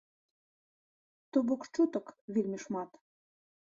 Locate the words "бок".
1.51-1.61